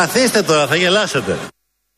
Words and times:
Καθίστε 0.00 0.42
τώρα, 0.42 0.66
θα 0.66 0.76
γελάσετε. 0.76 1.32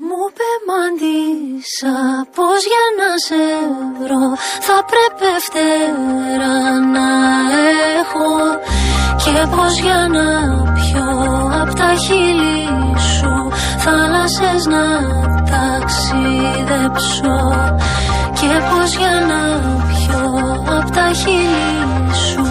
Μου 0.07 0.23
πεμαντήσα 0.39 1.97
πως 2.35 2.61
για 2.71 2.87
να 2.99 3.11
σε 3.27 3.43
βρω. 3.99 4.27
Θα 4.67 4.79
πρέπει 4.91 5.29
φτερά 5.47 6.61
να 6.95 7.09
έχω. 8.01 8.29
Και 9.23 9.37
πως 9.55 9.73
για 9.85 10.01
να 10.17 10.29
πιω 10.77 11.09
απ' 11.63 11.75
τα 11.75 11.91
χείλη 12.05 12.65
σου. 13.15 13.33
Θάλασσες 13.85 14.63
να 14.75 14.85
ταξιδέψω. 15.53 17.39
Και 18.39 18.53
πως 18.71 18.91
για 19.01 19.17
να 19.31 19.43
πιω 19.89 20.23
απ' 20.79 20.91
τα 20.97 21.07
χείλη 21.21 21.71
σου. 22.27 22.45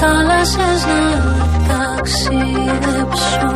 Θάλασσες 0.00 0.80
να 0.90 1.02
ταξιδέψω 1.68 3.50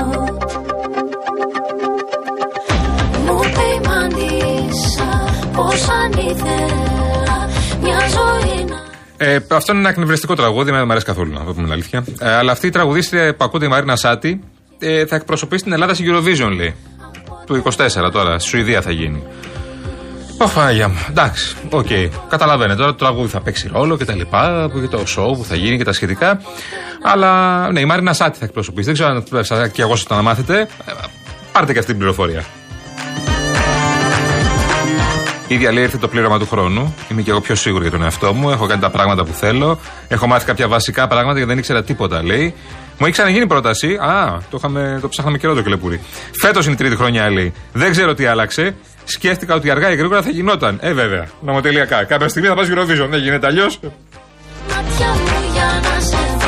Ε, 9.19 9.39
αυτό 9.51 9.73
είναι 9.73 9.81
ένα 9.81 9.89
εκνευριστικό 9.89 10.35
τραγούδι, 10.35 10.71
δεν 10.71 10.83
μου 10.85 10.91
αρέσει 10.91 11.07
καθόλου 11.07 11.33
να 11.33 11.45
το 11.45 11.53
πούμε 11.53 11.63
την 11.63 11.73
αλήθεια. 11.73 12.05
Ε, 12.19 12.35
αλλά 12.35 12.53
αυτή 12.53 12.67
η 12.67 12.71
τραγουδίστρια 12.71 13.35
που 13.35 13.45
ακούτε 13.45 13.65
η 13.65 13.69
Μαρίνα 13.69 13.97
Σάτι 13.97 14.41
ε, 14.79 15.07
θα 15.07 15.17
εκπροσωπήσει 15.17 15.63
την 15.65 15.73
Ελλάδα 15.73 15.95
στην 15.95 16.15
Eurovision, 16.15 16.53
λέει. 16.57 16.75
Του 17.47 17.63
24 17.77 18.11
τώρα, 18.13 18.39
στη 18.39 18.49
Σουηδία 18.49 18.83
θα 18.83 18.91
γίνει. 18.91 19.23
Ω 20.39 20.49
Παναγία 20.49 20.89
μου. 20.89 21.07
Εντάξει, 21.11 21.57
οκ. 21.71 21.87
Καταλαβαίνετε 22.29 22.79
τώρα 22.79 22.91
το 22.91 22.97
τραγούδι 22.97 23.29
θα 23.29 23.41
παίξει 23.41 23.71
ρόλο 23.73 23.97
και 23.97 24.05
τα 24.05 24.15
λοιπά, 24.15 24.71
και 24.81 24.87
το 24.87 24.99
show 24.99 25.37
που 25.37 25.45
θα 25.45 25.55
γίνει 25.55 25.77
και 25.77 25.85
τα 25.85 25.93
σχετικά. 25.93 26.41
Αλλά 27.03 27.73
ναι, 27.73 27.81
η 27.81 27.85
Μαρίνα 27.85 28.13
Σάτι 28.13 28.39
θα 28.39 28.45
εκπροσωπήσει. 28.45 28.85
Δεν 28.85 28.95
ξέρω 28.95 29.11
αν 29.11 29.45
σα 29.45 29.69
και 29.69 29.83
εγώ 29.83 29.97
σας 29.97 30.07
το 30.07 30.15
να 30.15 30.23
μάθετε. 30.23 30.61
Ε, 30.61 30.93
πάρτε 31.53 31.73
και 31.73 31.79
αυτή 31.79 31.91
την 31.91 32.01
πληροφορία. 32.01 32.45
Ήδη 35.49 35.73
λέει 35.73 35.83
ήρθε 35.83 35.99
το 35.99 36.09
πλήρωμα 36.09 36.39
του 36.39 36.47
χρόνου. 36.47 36.95
Είμαι 37.11 37.23
και 37.23 37.31
εγώ 37.31 37.41
πιο 37.41 37.55
σίγουρη 37.55 37.83
για 37.83 37.91
τον 37.91 38.03
εαυτό 38.03 38.35
μου. 38.35 38.51
Έχω 38.51 38.67
κάνει 38.67 38.81
τα 38.81 38.91
πράγματα 38.91 39.25
που 39.25 39.33
θέλω. 39.33 39.79
Έχω 40.09 40.27
μάθει 40.27 40.45
κάποια 40.45 40.69
βασικά 40.69 41.07
πράγματα 41.07 41.33
γιατί 41.33 41.49
δεν 41.49 41.59
ήξερα 41.59 41.83
τίποτα, 41.85 42.23
λέει. 42.23 42.55
Μου 42.99 43.07
έχει 43.07 43.13
ξαναγίνει 43.13 43.47
πρόταση. 43.47 43.95
Α, 43.95 44.43
το, 44.51 44.57
είχαμε, 44.57 44.99
το 45.01 45.09
ψάχναμε 45.09 45.39
καιρό 45.39 45.55
το 45.55 45.63
κελεπούρι. 45.63 46.01
Φέτος 46.41 46.65
είναι 46.65 46.75
η 46.75 46.77
τρίτη 46.77 46.97
χρονιά, 46.97 47.31
λέει. 47.31 47.53
Δεν 47.73 47.91
ξέρω 47.91 48.15
τι 48.15 48.27
άλλαξε. 48.27 48.75
Σκέφτηκα 49.05 49.55
ότι 49.55 49.71
αργά 49.71 49.91
ή 49.91 49.97
γρήγορα 49.97 50.23
θα 50.23 50.31
γινόταν. 50.31 50.79
Ε, 50.81 50.93
βέβαια. 50.93 51.27
Νομοτελειακά. 51.41 52.05
Κάποια 52.05 52.29
στιγμή 52.29 52.49
θα 52.49 52.55
πας 52.55 52.69
Eurovision. 52.71 53.07
Δεν 53.11 53.21
γίνεται 53.21 53.47
αλλιώς. 53.47 53.81
μάτια 54.69 55.07
μου 55.07 55.53
για 55.53 55.81
να 55.83 56.01
σε 56.01 56.17
δω 56.39 56.47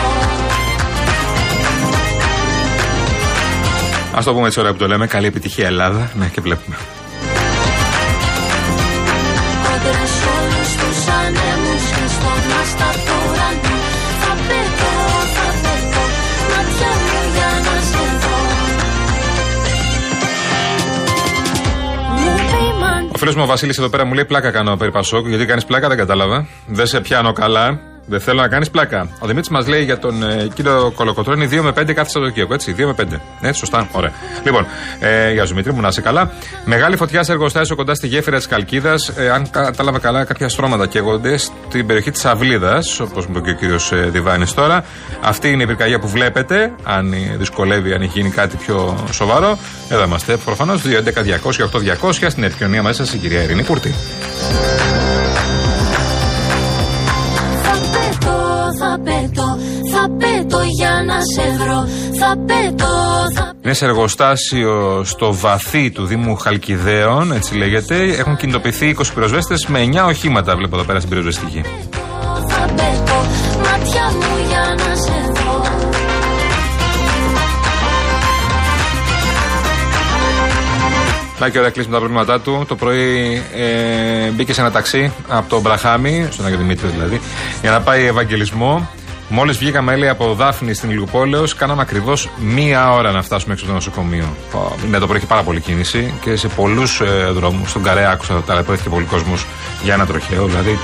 Α 4.19 4.23
το 4.25 4.33
πούμε 4.33 4.47
έτσι 4.47 4.61
ώρα 4.61 4.73
που 4.73 4.79
το 4.79 4.87
λέμε. 4.87 5.07
Καλή 5.07 5.27
επιτυχία, 5.27 5.67
Ελλάδα. 5.67 6.11
Ναι, 6.15 6.27
και 6.27 6.41
βλέπουμε. 6.41 6.77
Ο 23.19 23.20
φίλος 23.20 23.36
μου 23.36 23.42
ο 23.42 23.47
Βασίλης 23.47 23.78
εδώ 23.78 23.88
πέρα 23.88 24.05
μου 24.05 24.14
λέει 24.14 24.24
πλάκα 24.24 24.50
κάνω 24.50 24.77
περί 24.77 24.91
Πασόκ. 24.91 25.27
Γιατί 25.28 25.47
κάνεις 25.47 25.64
πλάκα, 25.64 25.88
δεν 25.88 25.97
κατάλαβα. 25.97 26.47
Δεν 26.66 26.86
σε 26.86 27.00
πιάνω 27.00 27.33
καλά. 27.33 27.80
Δεν 28.09 28.20
θέλω 28.20 28.41
να 28.41 28.48
κάνεις 28.48 28.70
πλάκα. 28.70 29.09
Ο 29.19 29.27
Δημήτρης 29.27 29.48
μας 29.48 29.67
λέει 29.67 29.84
για 29.84 29.98
τον 29.98 30.23
ε, 30.23 30.48
κύριο 30.55 30.92
Κολοκοτρόνη 30.97 31.48
2 31.53 31.61
με 31.61 31.69
5 31.70 31.73
κάθε 31.73 32.11
Σαββατοκύριακο. 32.11 32.55
Έτσι, 32.55 32.75
2 32.78 32.84
με 32.84 32.95
5. 32.98 33.05
Ναι, 33.41 33.53
σωστά. 33.53 33.89
Ωραία. 33.92 34.12
Λοιπόν, 34.45 34.67
ε, 34.98 35.33
για 35.33 35.45
Δημήτρη 35.45 35.73
μου 35.73 35.81
να 35.81 35.89
είσαι 35.89 36.01
καλά. 36.01 36.33
Μεγάλη 36.64 36.97
φωτιά 36.97 37.23
σε 37.23 37.33
εργοστάσιο 37.33 37.77
κοντά 37.77 37.95
στη 37.95 38.06
γέφυρα 38.06 38.36
της 38.36 38.47
Καλκίδας. 38.47 39.09
Ε, 39.09 39.31
αν 39.31 39.51
κατάλαβα 39.51 39.98
καλά, 39.98 40.25
κάποια 40.25 40.48
στρώματα 40.48 40.86
καίγονται 40.86 41.36
στην 41.36 41.86
περιοχή 41.86 42.11
της 42.11 42.25
Αυλίδας, 42.25 43.01
όπως 43.01 43.27
μου 43.27 43.33
είπε 43.36 43.45
και 43.45 43.51
ο 43.51 43.55
κύριος 43.55 43.92
ε, 43.92 43.96
Διβάνης 43.96 44.55
τώρα. 44.55 44.85
Αυτή 45.23 45.51
είναι 45.51 45.63
η 45.63 45.67
πυρκαγιά 45.67 45.98
που 45.98 46.08
βλέπετε. 46.08 46.73
Αν 46.83 47.13
ε, 47.13 47.36
δυσκολεύει, 47.39 47.92
αν 47.92 48.02
έχει 48.02 48.19
γίνει 48.20 48.30
κάτι 48.30 48.57
πιο 48.57 49.07
σοβαρό. 49.11 49.58
Εδώ 49.89 50.05
είμαστε 50.05 50.36
προφανώς. 50.36 50.83
2.11.200 50.85 52.27
στην 52.29 52.42
επικοινωνία 52.42 52.83
μέσα 52.83 53.05
η 53.14 53.17
κυρία 53.17 53.42
Ειρήνη 53.42 53.63
Κούρτη. 53.63 53.95
Σε 61.34 61.56
βρω 61.58 61.89
Θα 62.18 62.36
πετώ, 62.46 62.86
θα 63.34 63.52
Είναι 63.64 63.72
σε 63.72 63.84
εργοστάσιο 63.84 65.02
στο 65.05 65.34
βαθύ 65.34 65.90
του 65.90 66.05
Δήμου 66.05 66.36
Χαλκιδαίων, 66.36 67.33
έτσι 67.33 67.55
λέγεται. 67.55 67.96
Έχουν 68.02 68.36
κινητοποιηθεί 68.36 68.96
20 68.98 69.02
πυροσβέστες 69.14 69.66
με 69.66 69.89
9 69.92 70.06
οχήματα, 70.06 70.56
βλέπω 70.56 70.77
εδώ 70.77 70.84
πέρα 70.84 70.98
στην 70.98 71.11
πυροσβεστική. 71.11 71.61
πετώ, 71.61 72.44
θα 72.48 72.66
πετώ 72.66 73.27
Μάτια 73.62 74.05
μου 74.12 74.46
για 74.48 74.74
να 74.77 74.94
σε 74.94 75.33
δω 75.34 75.78
Να 81.40 81.48
και 81.48 81.58
ωραία 81.58 81.70
κλείσουμε 81.70 81.95
τα 81.95 82.00
προβλήματά 82.00 82.40
του. 82.40 82.64
Το 82.68 82.77
πρωί 82.77 83.42
ε, 83.56 84.30
μπήκε 84.30 84.52
σε 84.52 84.60
ένα 84.60 84.70
ταξί 84.70 85.12
από 85.28 85.48
τον 85.48 85.60
Μπραχάμι, 85.60 86.28
στον 86.30 86.46
Άγιο 86.46 86.58
Δημήτριο 86.58 86.90
δηλαδή, 86.90 87.20
για 87.60 87.70
να 87.70 87.80
πάει 87.80 88.05
Ευαγγελισμό. 88.05 88.89
Μόλις 89.28 89.58
βγήκαμε, 89.58 89.96
λέει, 89.96 90.08
από 90.08 90.34
Δάφνη 90.34 90.74
στην 90.74 90.90
Ηλιουπόλεω, 90.90 91.44
κάναμε 91.56 91.83
ακριβώς 91.83 92.28
μία 92.39 92.92
ώρα 92.92 93.11
να 93.12 93.22
φτάσουμε 93.22 93.52
έξω 93.52 93.64
από 93.64 93.74
το 93.74 93.78
νοσοκομείο. 93.80 94.36
Πω, 94.52 94.77
Ναι, 94.90 94.98
το 94.98 95.06
πρωί 95.06 95.16
έχει 95.18 95.27
πάρα 95.27 95.42
πολύ 95.42 95.61
κίνηση 95.61 96.14
και 96.20 96.36
σε 96.36 96.48
πολλούς 96.48 97.00
ε, 97.00 97.30
δρόμους. 97.30 97.70
Στον 97.70 97.83
Καρέ 97.83 98.11
άκουσα 98.11 98.34
ότι 98.34 98.46
ταλαιπωρήθηκε 98.46 98.89
πολύ 98.89 99.05
κόσμος 99.05 99.46
για 99.83 99.94
ένα 99.94 100.06
τροχαίο. 100.06 100.46
Δηλαδή, 100.46 100.78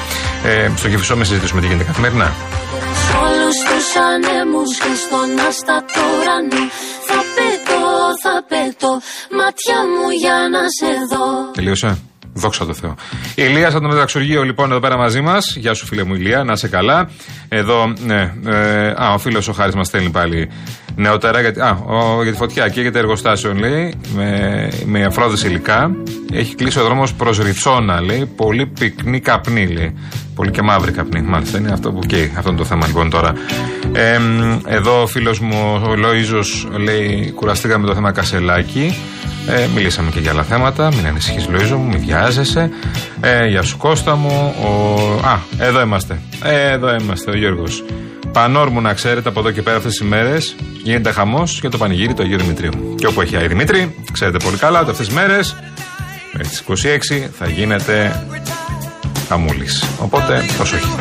ε, 0.44 0.70
στο 0.76 0.88
Κεφισό 0.88 1.16
μες 1.16 1.28
συζητήσουμε 1.28 1.60
τι 1.60 1.66
γίνεται 1.66 1.84
καθημερινά. 1.84 2.32
Σ' 3.08 3.14
όλους 3.14 3.56
τους 3.68 3.86
ανέμους 4.12 4.70
και 4.78 4.94
στον 5.04 5.46
άστατο 5.48 6.00
ουρανό 6.14 6.62
Θα 7.08 7.18
πετώ, 7.34 7.82
θα 8.22 8.34
πετώ 8.48 8.92
Μάτια 9.38 9.78
μου 9.92 10.10
για 10.22 10.36
να 10.54 10.62
σε 10.78 10.90
δω 11.10 11.50
Τελείωσε. 11.52 11.98
Δόξα 12.34 12.66
τω 12.66 12.74
Θεώ. 12.74 12.94
Η 13.34 13.42
Ηλία 13.48 13.68
από 13.68 13.80
το 13.80 13.88
Μεταξουργείο 13.88 14.42
λοιπόν 14.42 14.70
εδώ 14.70 14.80
πέρα 14.80 14.96
μαζί 14.96 15.20
μας. 15.20 15.56
Γεια 15.56 15.74
σου 15.74 15.86
φίλε 15.86 16.04
μου 16.04 16.14
Ηλία, 16.14 16.44
να 16.44 16.52
είσαι 16.52 16.68
καλά. 16.68 17.10
Εδώ, 17.48 17.92
ναι. 18.06 18.32
Ε, 18.46 18.88
α, 18.96 19.12
ο 19.14 19.18
φίλος 19.18 19.48
ο 19.48 19.52
Χάρης 19.52 19.74
μας 19.74 19.86
στέλνει 19.86 20.10
πάλι 20.10 20.48
νεότερα 20.96 21.40
γιατί, 21.40 21.60
α, 21.60 21.78
ο, 21.86 22.22
για 22.22 22.32
τη 22.32 22.38
φωτιά 22.38 22.68
και 22.68 22.80
για 22.80 22.92
το 22.92 22.98
εργοστάσιο 22.98 23.54
λέει 23.54 23.94
με, 24.14 24.68
με 24.84 25.04
αφρόδες 25.04 25.42
υλικά. 25.42 25.90
Έχει 26.32 26.54
κλείσει 26.54 26.78
ο 26.78 26.84
δρόμος 26.84 27.14
προς 27.14 27.38
Ριτσόνα 27.38 28.00
λέει. 28.00 28.32
Πολύ 28.36 28.66
πυκνή 28.66 29.20
καπνή 29.20 29.66
λέει. 29.66 29.94
Πολύ 30.34 30.50
και 30.50 30.62
μαύρη 30.62 30.92
καπνή. 30.92 31.22
Μάλιστα 31.22 31.58
είναι 31.58 31.72
αυτό 31.72 31.92
που 31.92 31.98
καίει. 31.98 32.32
Αυτό 32.36 32.48
είναι 32.48 32.58
το 32.58 32.64
θέμα 32.64 32.86
λοιπόν 32.86 33.10
τώρα. 33.10 33.32
Ε, 33.92 34.18
εδώ 34.66 35.02
ο 35.02 35.06
φίλος 35.06 35.40
μου 35.40 35.82
ο 35.88 35.94
Λοίζο 35.94 36.40
λέει 36.78 37.32
κουραστήκαμε 37.34 37.82
με 37.82 37.88
το 37.88 37.94
θέμα 37.94 38.12
Κασελάκη. 38.12 38.96
Ε, 39.48 39.66
μιλήσαμε 39.74 40.10
και 40.10 40.20
για 40.20 40.30
άλλα 40.30 40.42
θέματα. 40.42 40.88
Μην 40.94 41.06
ανησυχείς, 41.06 41.48
Λοίζο 41.48 41.76
μου, 41.76 41.86
μην 41.86 42.00
βιάζεσαι. 42.00 42.70
Ε, 43.20 43.46
γεια 43.46 43.62
σου, 43.62 43.76
Κώστα 43.76 44.16
μου. 44.16 44.54
Ο... 44.64 45.26
Α, 45.26 45.38
εδώ 45.58 45.80
είμαστε. 45.80 46.20
Ε, 46.42 46.70
εδώ 46.70 46.94
είμαστε, 46.94 47.30
ο 47.30 47.36
Γιώργος. 47.36 47.84
Πανόρμου 48.32 48.80
να 48.80 48.92
ξέρετε 48.92 49.28
από 49.28 49.40
εδώ 49.40 49.50
και 49.50 49.62
πέρα 49.62 49.76
αυτές 49.76 49.92
τις 49.92 50.08
μέρες 50.08 50.56
γίνεται 50.82 51.10
χαμός 51.10 51.58
για 51.60 51.70
το 51.70 51.78
πανηγύρι 51.78 52.14
του 52.14 52.22
Αγίου 52.22 52.38
Δημητρίου. 52.38 52.94
Και 52.98 53.06
όπου 53.06 53.20
έχει 53.20 53.36
Άγιο 53.36 53.48
Δημήτρη, 53.48 53.94
ξέρετε 54.12 54.38
πολύ 54.44 54.56
καλά 54.56 54.80
ότι 54.80 54.90
αυτές 54.90 55.06
τις 55.06 55.14
μέρες 55.16 55.56
μέχρι 56.32 56.48
τις 56.48 56.60
26 56.60 57.28
θα 57.38 57.48
γίνεται 57.48 58.24
χαμούλης. 59.28 59.84
Οπότε, 59.98 60.44
προσοχή. 60.56 60.94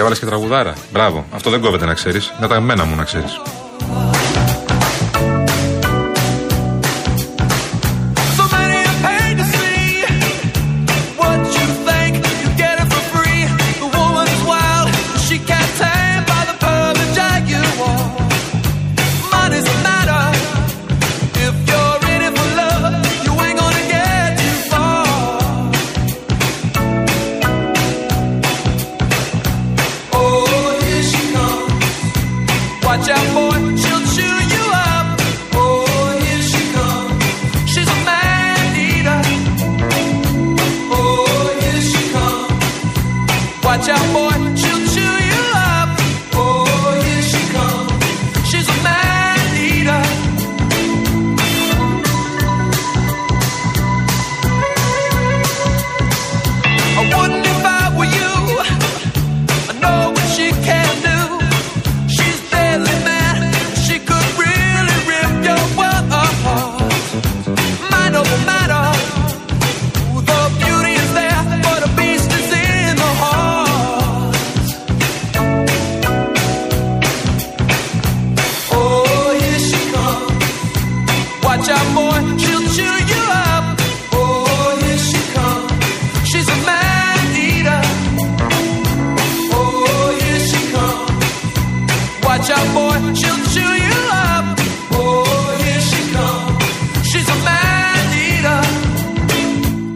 Και 0.00 0.06
έβαλες 0.06 0.22
και 0.24 0.30
τραγουδάρα. 0.30 0.74
Μπράβο. 0.92 1.26
Αυτό 1.32 1.50
δεν 1.50 1.60
κόβεται 1.60 1.86
να 1.86 1.94
ξέρεις. 1.94 2.32
Είναι 2.38 2.46
τα 2.46 2.60
μένα 2.60 2.84
μου 2.84 2.96
να 2.96 3.04
ξέρεις. 3.04 3.40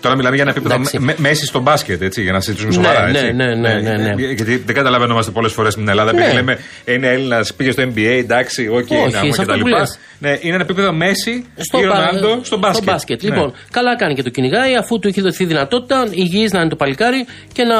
Τώρα 0.06 0.16
μιλάμε 0.18 0.36
για 0.36 0.44
ένα 0.44 0.52
επίπεδο 0.56 0.76
Εντάξει. 0.76 1.00
με, 1.00 1.16
μέσης 1.18 1.48
στο 1.48 1.60
μπάσκετ, 1.60 2.02
έτσι, 2.02 2.22
για 2.22 2.32
να 2.32 2.40
συζητήσουμε 2.40 2.78
Ναι, 2.78 2.84
σοβαρά. 2.88 3.12
ναι, 3.12 3.20
έτσι. 3.20 3.34
ναι, 3.34 3.46
ναι, 3.56 3.74
ναι, 3.74 3.92
ναι. 3.98 4.14
Γιατί 4.34 4.56
δεν 4.66 4.76
καταλαβαίνομαστε 4.76 5.32
πολλές 5.32 5.52
φορές 5.54 5.74
στην 5.74 5.90
Ελλάδα. 5.90 6.10
Επειδή 6.10 6.28
Ναι. 6.28 6.34
λέμε 6.34 6.58
είναι 6.86 7.08
Έλληνας, 7.08 7.54
πήγε 7.54 7.72
στο 7.72 7.84
NBA, 7.84 8.00
εντάξει, 8.18 8.68
οκ, 8.68 8.76
Όχι, 8.78 8.94
να 9.04 9.10
σε 9.10 9.18
πούμε 9.20 9.30
αυτό 9.30 9.44
κτλ. 9.44 9.60
που 9.60 9.68
λες. 9.68 10.00
Ναι, 10.20 10.30
είναι 10.42 10.54
ένα 10.54 10.64
επίπεδο 10.64 10.94
μέση 10.94 11.46
Στο, 11.58 11.80
ή 11.80 11.82
μπα- 11.82 11.88
Ρονάλντο 11.96 12.40
στο 12.44 12.58
μπάσκετ. 12.84 13.24
Ναι. 13.24 13.30
Λοιπόν, 13.30 13.54
καλά 13.72 13.96
κάνει 13.96 14.14
και 14.16 14.24
το 14.24 14.30
κυνηγάει 14.30 14.76
αφού 14.76 15.00
του 15.00 15.08
έχει 15.08 15.22
δοθεί 15.22 15.46
δυνατότητα 15.46 16.08
υγιής 16.12 16.52
να 16.52 16.60
είναι 16.60 16.70
το 16.70 16.76
παλικάρι 16.76 17.26
και 17.54 17.64
να 17.64 17.78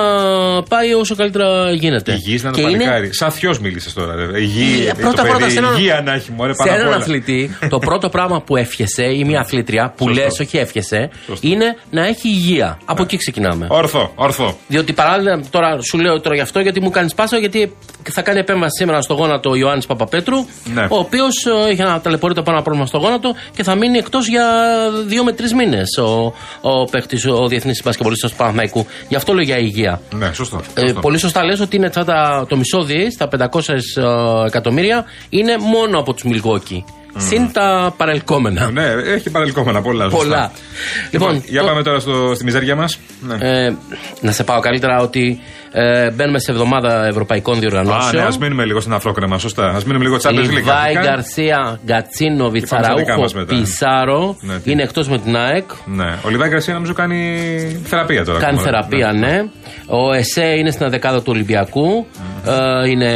πάει 0.64 0.94
όσο 0.94 1.16
καλύτερα 1.16 1.72
γίνεται. 1.72 2.12
Υγιής 2.12 2.44
να 2.44 2.50
είναι 2.50 2.58
Και 2.58 2.64
το 2.64 2.70
είναι- 2.70 2.78
παλικάρι. 2.78 3.14
Σαν 3.14 3.32
θειό 3.32 3.56
μίλησες 3.62 3.94
τώρα. 3.94 4.16
Ρε. 4.16 4.40
Υγιή, 4.40 4.86
Ε, 4.88 4.90
το 4.90 4.96
πρώτα, 5.00 5.22
παιδί, 5.22 5.34
πρώτα, 5.34 5.50
σε 5.50 5.58
έναν- 5.58 5.76
υγεία 5.78 6.02
να 6.06 6.14
έχει 6.14 6.32
μωρέ 6.32 6.52
σε 6.52 6.58
πάνω 6.58 6.72
απ' 6.72 6.78
έναν 6.78 6.88
όλα. 6.88 6.96
αθλητή, 6.98 7.58
το 7.70 7.80
πρώτο 7.80 8.10
πράγμα 8.10 8.42
που 8.42 8.56
εύχεσαι 8.58 9.04
ή 9.06 9.24
μια 9.24 9.40
αθλήτρια, 9.40 9.94
που 9.98 10.08
Σωστό. 10.08 10.22
λες, 10.24 10.40
όχι 10.40 10.58
εύχεσαι, 10.58 11.10
Σωστό. 11.26 11.48
είναι 11.48 11.76
να 11.92 12.06
έχει 12.08 12.15
υγεία. 12.24 12.78
Από 12.86 13.02
εκεί 13.02 13.18
ξεκινάμε. 13.18 13.68
Ορθό, 13.70 14.12
ορθό. 14.16 14.58
Διότι 14.68 14.94
παράλληλα, 14.94 15.42
τώρα 15.50 15.82
σου 15.82 15.98
λέω 15.98 16.22
τώρα 16.22 16.36
γι' 16.36 16.42
αυτό, 16.42 16.60
γιατί 16.60 16.82
μου 16.82 16.90
κάνεις 16.90 17.14
πάσα, 17.14 17.38
γιατί 17.38 17.76
θα 18.12 18.22
κάνει 18.22 18.40
επέμβαση 18.40 18.72
σήμερα 18.80 19.02
στο 19.02 19.14
γόνατο 19.14 19.50
ο 19.50 19.56
Ιωάννης 19.56 19.86
Παπαπέτρου, 19.86 20.46
Ναι. 20.74 20.82
ο 20.90 20.98
οποίος 20.98 21.46
έχει 21.70 21.82
ένα 21.82 22.02
ταλαιπωρείται 22.02 22.42
πάνω 22.42 22.56
από 22.58 22.64
πρόβλημα 22.66 22.88
στο 22.88 22.98
γόνατο 22.98 23.34
και 23.56 23.64
θα 23.64 23.76
μείνει 23.76 23.98
εκτός 23.98 24.28
για 24.28 24.46
δύο 25.06 25.24
με 25.24 25.32
τρεις 25.32 25.54
μήνες 25.54 25.98
ο, 25.98 26.34
ο 26.62 26.84
παίχτη, 26.92 27.30
ο 27.30 27.48
διεθνής 27.48 27.82
μπασκεμπολίστα 27.86 28.28
του 28.30 28.36
Παναθηναϊκού. 28.36 28.86
Γι' 29.08 29.16
αυτό 29.16 29.34
λέω 29.34 29.44
για 29.44 29.58
υγεία. 29.58 30.02
Ναι, 30.16 30.34
σωστό. 30.34 30.62
Ε, 30.76 30.80
σωστό. 30.80 31.00
πολύ 31.00 31.18
σωστά 31.20 31.44
λες 31.44 31.60
ότι 31.60 31.76
είναι 31.76 31.86
αυτά 31.86 32.06
τα, 32.06 32.46
το 32.50 32.56
μισό 32.58 32.84
δις, 32.84 33.18
τα 33.18 33.28
500 33.28 33.70
ε, 33.70 34.46
εκατομμύρια, 34.46 35.06
είναι 35.30 35.58
μόνο 35.58 36.00
από 36.00 36.14
τους 36.14 36.24
Μιλγόκι. 36.24 36.84
Συν 37.18 37.52
τα 37.52 37.94
παρελκόμενα. 37.98 38.72
Ναι, 38.72 38.84
έχει 39.06 39.30
παρελκόμενα 39.30 39.82
πολλά. 39.82 40.04
σωστά. 40.10 40.18
Πολλά. 40.18 40.52
Λοιπόν, 41.12 41.44
για 41.46 41.62
το- 41.62 41.68
πάμε 41.68 41.84
τώρα 41.84 42.00
στο, 42.00 42.32
στη 42.36 42.44
μιζέρια 42.44 42.76
μας. 42.76 43.00
Ναι. 43.22 43.66
ε, 43.66 43.76
να 44.22 44.32
σε 44.32 44.44
πάω 44.44 44.60
καλύτερα 44.60 45.02
ότι 45.02 45.40
ε, 45.78 46.12
μπαίνουμε 46.12 46.40
σε 46.40 46.52
εβδομάδα 46.52 47.06
ευρωπαϊκών 47.06 47.54
Α, 47.54 47.60
ναι, 47.60 47.62
διοργανώσεων. 47.68 48.26
ας 48.26 48.38
μείνουμε 48.38 48.66
λίγο 48.66 48.80
στην 48.80 48.94
αφρόκρεμα, 48.94 49.38
σωστά. 49.38 49.66
Α 49.66 49.80
μείνουμε 49.86 50.04
λίγο 50.04 50.18
Champions 50.22 50.30
League. 50.30 50.54
Λιβάη, 50.54 50.78
αρχικά. 50.78 51.02
Γκαρσία, 51.02 51.80
Γκατσίνο, 51.86 52.44
πάμε 52.44 52.60
στα 52.60 52.78
δικά 52.78 52.90
Βιτσαραούχο, 52.94 53.22
μας 53.22 53.34
μετά. 53.34 53.56
Πισάρο 53.56 54.38
Ναι, 54.42 54.60
τι. 54.60 54.72
είναι 54.72 54.84
εκτός 54.84 55.10
με 55.10 55.18
την 55.20 55.36
ΑΕΚ. 55.36 55.70
Ναι. 55.86 56.18
Ο 56.26 56.30
Λιβάη 56.30 56.50
Γκαρσία 56.50 56.74
νομίζω 56.74 56.94
κάνει 56.94 57.20
θεραπεία 57.84 58.26
τώρα. 58.26 58.40
Κάνει 58.40 58.60
ακόμα. 58.60 58.64
θεραπεία, 58.64 59.12
ναι. 59.12 59.42
Ο 59.88 60.14
ΕΣΕ 60.14 60.46
είναι 60.58 60.72
στην 60.72 60.90
δεκάδα 60.90 61.18
του 61.18 61.32
Ολυμπιακού. 61.36 62.06
Ε, 62.46 62.90
είναι 62.90 63.12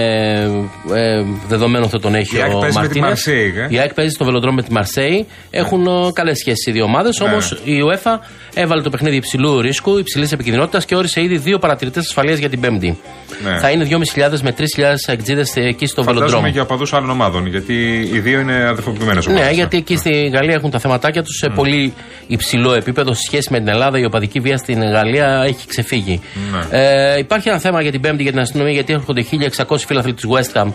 ε, 0.94 1.24
δεδομένο 1.48 1.88
θα 1.88 2.00
τον 2.00 2.16
έχει 2.16 2.38
Η 2.38 2.42
ΑΕΚ 2.42 2.56
ο 2.56 2.60
παίζει 2.60 2.80
με 2.80 2.88
τη 2.88 3.00
Μαρτίνες. 3.00 3.26
Marseille, 3.28 3.70
ε. 3.72 3.76
Η 3.76 3.80
ΑΕΚ 3.80 3.94
παίζει 3.94 4.12
στο 4.14 4.26
βελοδρόμιο 4.26 4.56
με 4.56 4.68
τη 4.68 4.72
Μαρσέη. 4.74 5.28
Έχουν 5.50 5.88
καλές 6.14 6.38
σχέσεις 6.38 6.66
οι 6.68 6.72
δύο 6.72 6.84
ομάδες. 6.84 7.20
Ναι. 7.20 7.28
Όμως 7.30 7.52
η 7.64 7.78
UEFA 7.90 8.18
έβαλε 8.54 8.82
το 8.82 8.90
παιχνίδι 8.90 9.16
υψηλού 9.16 9.62
ρίσκου, 9.62 9.98
υψηλής 9.98 10.32
επικινδυνότητα 10.32 10.80
και 10.86 10.96
όρισε 10.96 11.22
ήδη 11.24 11.38
δύο 11.38 11.58
παρατηρητές 11.60 12.06
ασφαλείας 12.06 12.38
για 12.40 12.49
την 12.50 12.60
Πέμπτη. 12.60 12.98
Ναι. 13.44 13.60
Θα 13.60 13.70
είναι 13.70 13.88
2.500 13.90 14.40
με 14.42 14.56
3.000 14.58 14.64
εξήδε 15.06 15.44
εκεί 15.56 15.86
στο 15.86 16.04
Φαντάζομαι 16.04 16.26
βελοδρόμιο. 16.26 16.52
και 16.52 16.60
οπαδούς 16.60 16.94
άλλων 16.94 17.10
ομάδων. 17.10 17.46
Γιατί 17.48 17.74
οι 18.14 18.20
δύο 18.20 18.40
είναι 18.40 18.68
αδερφοποιημένες 18.68 19.28
ομάδες. 19.28 19.48
Ναι, 19.48 19.54
γιατί 19.54 19.78
εκεί 19.78 19.96
στη 19.96 20.30
Γαλλία 20.34 20.54
έχουν 20.54 20.70
τα 20.70 20.80
θεματάκια 20.80 21.24
τους 21.24 21.38
σε 21.38 21.50
πολύ 21.56 21.94
υψηλό 22.28 22.74
επίπεδο 22.74 23.14
σε 23.14 23.22
σχέση 23.26 23.48
με 23.52 23.58
την 23.58 23.68
Ελλάδα. 23.68 24.00
Η 24.00 24.06
οπαδική 24.06 24.40
βία 24.40 24.58
στην 24.58 24.82
Γαλλία 24.82 25.44
έχει 25.46 25.68
ξεφύγει. 25.68 26.22
Ε, 26.70 27.18
υπάρχει 27.18 27.50
ένα 27.50 27.60
θέμα 27.60 27.82
για 27.82 27.92
την 27.92 28.02
Πέμπτη 28.02 28.24
για 28.24 28.32
την 28.32 28.42
αστυνομία, 28.42 28.74
γιατί 28.74 28.94
έρχονται 28.94 29.26
1600 29.68 29.76
φίλαθλοι 29.88 30.14
της 30.14 30.24
West 30.28 30.62
Ham 30.62 30.68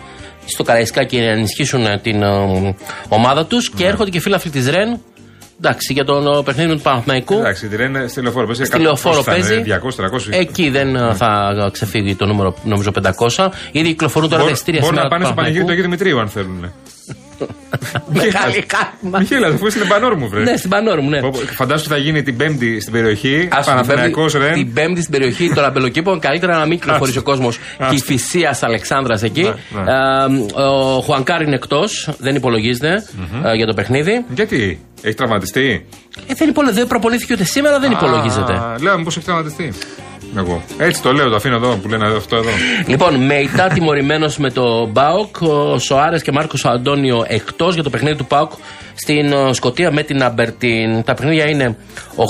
στο 0.45 0.62
Καραϊσκάκι 0.62 1.16
να 1.16 1.31
ενισχύσουν 1.31 1.85
ε, 1.87 1.99
την 2.02 2.23
ε, 2.23 2.75
ομάδα 3.09 3.47
τους 3.47 3.71
και 3.71 3.87
έρχονται 3.87 4.11
και 4.11 4.21
φίλαθλοι 4.21 4.50
της 4.50 4.71
Ρεν. 4.71 5.00
Εντάξει, 5.59 5.93
για 5.93 6.05
τον 6.05 6.27
ε, 6.27 6.43
παιχνίδι 6.45 6.75
του 6.77 6.81
Παναθηναϊκού. 6.81 7.35
Εντάξει, 7.35 7.69
τη 7.69 7.77
λένε 7.77 8.07
στη 8.09 8.21
λεωφόρο 8.23 8.47
παίζει. 8.47 8.65
Στη 8.65 8.79
λεωφόρο 8.79 9.23
παίζει. 9.23 9.63
200-300. 9.67 9.71
Εκεί 10.31 10.71
δεν 10.71 10.97
ε, 10.97 11.15
θα 11.15 11.53
ξεφύγει 11.73 12.15
το 12.15 12.27
νούμερο, 12.27 12.55
νομίζω, 12.65 12.91
500. 13.37 13.49
Ήδη 13.73 13.89
κυκλοφορούν 13.89 14.29
τώρα 14.29 14.43
τα 14.43 14.49
Μπορούν 14.49 14.53
ειστήρια 14.53 14.81
μπορούν 14.81 14.97
σήμερα 14.97 15.03
να 15.03 15.09
πάνε 15.09 15.25
του 15.25 15.31
στο 15.31 15.35
πανηγύρι 15.41 15.65
του 15.65 15.67
Παναθηναϊκού. 15.67 15.71
Αγίου 15.71 15.83
Δημητρίου 15.83 16.21
αν 16.21 16.29
θέλουν. 16.29 16.73
Μεγάλη 18.12 18.64
κάρμα. 18.66 19.19
Μιχέλα, 19.19 19.47
αφού 19.47 19.71
στην 19.71 19.83
Επανόρμου, 19.83 20.28
βρε. 20.28 20.43
Ναι, 20.43 20.57
στην 20.57 20.71
Πανόρμου, 20.71 21.09
ναι. 21.09 21.21
Πω, 21.21 21.31
πω, 21.31 21.38
Φαντάσου 21.38 21.88
θα 21.88 21.97
γίνει 21.97 22.23
την 22.23 22.37
Πέμπτη 22.37 22.81
στην 22.81 22.93
περιοχή. 22.93 23.49
Ας 23.52 23.64
την 23.64 23.75
Παναθηναϊκός 23.75 24.33
Πέμπτη- 24.33 24.49
Ρεν. 24.49 24.64
Την 24.64 24.73
Πέμπτη 24.73 25.00
στην 25.00 25.12
περιοχή 25.12 25.50
των 25.54 25.64
αμπελοκήπων, 25.64 26.19
καλύτερα 26.21 26.59
να 26.59 26.66
μην 26.66 26.78
κυκλοφορήσει 26.78 27.19
ο 27.19 27.23
κόσμος. 27.23 27.59
Και 27.88 27.95
η 27.95 27.99
Φυσία 28.00 28.57
Αλεξάνδρας 28.61 29.23
εκεί. 29.23 29.43
Ναι, 29.43 29.81
Ε, 30.57 30.61
ο 30.62 31.00
Χουανκάρ 31.00 31.43
είναι 31.43 31.54
εκτός, 31.54 32.11
δεν 32.19 32.35
υπολογίζεται 32.35 33.04
ε, 33.45 33.54
για 33.54 33.66
το 33.66 33.75
παιχνίδι. 33.75 34.25
Γιατί, 34.35 34.81
έχει 35.02 35.14
τραυματιστεί; 35.14 35.87
Ε, 36.26 36.35
δεν, 36.35 36.49
υπολο... 36.49 36.73
δεν 36.73 36.87
προπονήθηκε 36.87 37.33
ούτε 37.33 37.45
σήμερα, 37.45 37.78
δεν 37.78 37.90
υπολογίζεται. 37.90 38.52
Α, 38.52 38.75
Λέω, 38.81 38.99
μήπω 38.99 39.11
έχει 39.11 39.21
τραυματιστεί. 39.25 39.73
Εγώ. 40.37 40.62
Έτσι 40.79 41.03
το 41.03 41.12
λέω, 41.12 41.29
το 41.29 41.37
αφήνω 41.37 41.57
εδώ 41.57 41.76
που 41.76 41.88
λένε 41.88 42.07
αυτό 42.07 42.37
εδώ. 42.37 42.50
Λοιπόν, 42.87 43.14
Μεϊτά 43.14 43.69
τιμωρημένος 43.69 44.38
με 44.38 44.50
το 44.50 44.87
Μπάουκ, 44.87 45.41
ο 45.41 45.79
Σοάρες 45.79 46.23
και 46.23 46.33
Μάρκος 46.33 46.64
Αντώνιο 46.64 47.25
εκτός 47.29 47.75
για 47.75 47.83
το 47.83 47.91
παιχνίδι 47.91 48.17
του 48.17 48.26
Πάουκ 48.26 48.53
στην 48.95 49.33
ε, 49.33 49.53
Σκωτία 49.53 49.91
με 49.93 50.03
την 50.03 50.23
Αμπερτίν. 50.23 51.03
Τα 51.05 51.15
παιχνίδια 51.15 51.49
είναι 51.49 51.77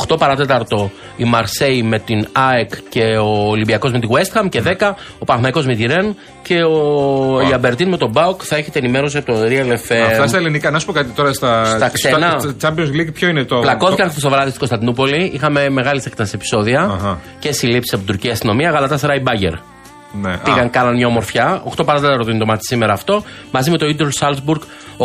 8 0.08 0.18
παρατέταρτο 0.18 0.90
η 1.16 1.24
Μαρσέη 1.24 1.82
με 1.82 1.98
την 1.98 2.26
ΑΕΚ 2.32 2.70
και 2.88 3.02
ο 3.02 3.48
Ολυμπιακός 3.48 3.92
με 3.92 3.98
τη 4.00 4.06
West 4.10 4.38
Ham 4.38 4.48
και 4.48 4.62
10 4.64 4.70
ο 5.18 5.24
Παναθηναϊκός 5.24 5.66
με 5.66 5.74
τη 5.74 5.86
Ρεν 5.86 6.16
και 6.42 6.62
ο, 6.62 7.40
η 7.50 7.52
Αμπερντίν 7.52 7.88
με 7.88 7.96
τον 7.96 8.10
ΠΑΟΚ 8.10 8.40
θα 8.44 8.56
έχετε 8.56 8.78
ενημέρωση 8.78 9.16
από 9.18 9.32
το 9.32 9.38
Real 9.42 9.72
FM. 9.72 9.96
Αυτά 10.10 10.26
στα 10.26 10.36
ελληνικά. 10.36 10.70
Να 10.70 10.78
σου 10.78 10.86
πω 10.86 10.92
κάτι 10.92 11.10
τώρα 11.10 11.32
στα, 11.32 11.64
Στα 11.64 11.88
ξένα. 11.88 12.38
στα 12.38 12.54
Champions 12.62 13.00
League, 13.00 13.12
ποιο 13.14 13.28
είναι 13.28 13.44
το. 13.44 13.58
Πλακώθηκαν 13.58 14.08
χθες 14.08 14.22
το 14.22 14.28
βράδυ 14.28 14.46
στην 14.46 14.58
Κωνσταντινούπολη. 14.58 15.30
Είχαμε 15.34 15.68
μεγάλη 15.68 16.02
έκταση 16.06 16.32
επεισόδια 16.34 16.80
Αχα. 16.80 17.20
και 17.38 17.52
συλλήψεις 17.52 17.92
από 17.92 18.02
την 18.02 18.06
τουρκική 18.06 18.32
αστυνομία. 18.32 18.70
Γαλατά 18.70 19.14
Μπάγερν. 19.14 19.73
Ναι. 20.22 20.36
Πήγαν, 20.38 20.66
Α, 20.66 20.68
κάναν 20.68 20.94
μια 20.94 21.06
ομορφιά. 21.06 21.62
8 21.76 21.84
παρατέταρτο 21.84 22.30
είναι 22.30 22.38
το 22.38 22.46
ματς 22.46 22.66
σήμερα 22.66 22.92
αυτό. 22.92 23.22
Μαζί 23.50 23.70
με 23.70 23.78
το 23.78 23.86
Ιντερ 23.86 24.06
Salzburg 24.20 24.58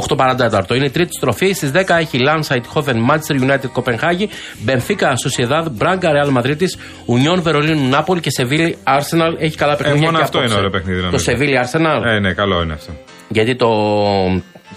8 0.09 0.17
παρατέταρτο. 0.17 0.75
Είναι 0.75 0.85
η 0.85 0.89
τρίτη 0.89 1.13
στροφή. 1.17 1.53
Στις 1.53 1.71
10 1.71 1.97
έχει 1.99 2.17
Λανς, 2.17 2.65
Αϊντχόφεν, 2.67 2.97
Manchester 3.09 3.49
United, 3.49 3.69
Κοπενχάγη, 3.71 4.29
Μπενφίκα, 4.59 5.15
Σοσιεδάδ, 5.15 5.67
Μπράγκα, 5.71 6.11
Ρεάλ 6.11 6.29
Μαδρίτη, 6.29 6.65
Ουνιόν 7.05 7.41
Βερολίνου, 7.41 7.89
Νάπολη 7.89 8.19
και 8.21 8.29
Σεβίλη, 8.29 8.77
Arsenal. 8.83 9.33
Έχει 9.39 9.57
καλά 9.57 9.75
παιχνίδια. 9.75 10.01
μόνο 10.05 10.17
και 10.17 10.23
αυτό 10.23 10.37
απόψε. 10.37 10.55
είναι 10.55 10.65
ωραίο 10.65 10.69
παιχνίδι, 10.79 10.99
Το 10.99 11.05
νομίζω. 11.05 11.23
Σεβίλη 11.23 11.59
Arsenal. 11.63 12.05
Ε, 12.05 12.19
ναι, 12.19 12.33
καλό 12.33 12.61
είναι 12.61 12.73
αυτό. 12.73 12.91
Γιατί 13.27 13.55
το, 13.55 13.67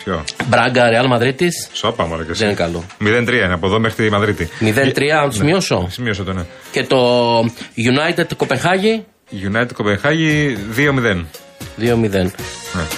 Ποιο; 0.05 0.25
Μπράγκα, 0.49 0.89
Ρεάλ 0.91 1.07
Μαδρίτη. 1.07 1.49
Σώπα 1.73 2.07
μου, 2.07 2.17
και 2.17 2.31
εσύ. 2.31 2.45
Δεν 2.45 2.49
είναι 2.49 2.57
καλό. 2.57 2.85
0-3 3.01 3.45
είναι 3.45 3.53
από 3.53 3.67
εδώ 3.67 3.79
μέχρι 3.81 4.05
τη 4.05 4.11
Μαδρίτη. 4.11 4.49
0-3, 4.61 5.03
αν 5.23 5.29
τους 5.29 5.39
μειώσω. 5.43 5.87
Σημείωσε 5.91 6.23
το 6.23 6.33
ναι. 6.33 6.43
Και 6.73 6.85
το 6.85 6.99
United 7.77 8.27
Κοπεχάγη 8.37 9.05
United 9.53 9.73
Κοπεχάγη 9.75 10.57
2-0. 10.77 11.25
2-0. 11.79 12.11
Ναι. 12.11 12.31